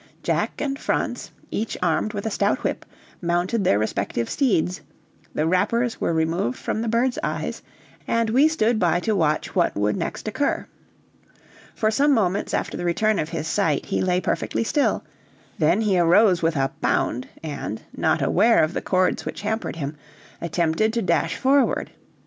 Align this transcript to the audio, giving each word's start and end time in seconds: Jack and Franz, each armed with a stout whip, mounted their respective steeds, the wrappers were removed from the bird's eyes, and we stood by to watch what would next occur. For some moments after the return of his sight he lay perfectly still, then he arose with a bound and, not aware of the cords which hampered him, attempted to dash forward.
Jack 0.23 0.59
and 0.59 0.79
Franz, 0.79 1.29
each 1.51 1.77
armed 1.79 2.13
with 2.13 2.25
a 2.25 2.31
stout 2.31 2.63
whip, 2.63 2.87
mounted 3.21 3.63
their 3.63 3.77
respective 3.77 4.31
steeds, 4.31 4.81
the 5.35 5.45
wrappers 5.45 6.01
were 6.01 6.11
removed 6.11 6.57
from 6.57 6.81
the 6.81 6.87
bird's 6.87 7.19
eyes, 7.21 7.61
and 8.07 8.31
we 8.31 8.47
stood 8.47 8.79
by 8.79 8.99
to 8.99 9.15
watch 9.15 9.53
what 9.55 9.75
would 9.75 9.95
next 9.95 10.27
occur. 10.27 10.65
For 11.75 11.91
some 11.91 12.15
moments 12.15 12.51
after 12.51 12.75
the 12.75 12.83
return 12.83 13.19
of 13.19 13.29
his 13.29 13.45
sight 13.47 13.85
he 13.85 14.01
lay 14.01 14.19
perfectly 14.19 14.63
still, 14.63 15.03
then 15.59 15.81
he 15.81 15.99
arose 15.99 16.41
with 16.41 16.55
a 16.55 16.71
bound 16.81 17.27
and, 17.43 17.83
not 17.95 18.23
aware 18.23 18.63
of 18.63 18.73
the 18.73 18.81
cords 18.81 19.23
which 19.23 19.41
hampered 19.41 19.75
him, 19.75 19.95
attempted 20.41 20.93
to 20.93 21.03
dash 21.03 21.35
forward. 21.35 21.91